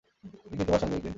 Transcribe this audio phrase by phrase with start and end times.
[0.43, 1.09] বিপিন, তোমার সঙ্গে– বিপিন।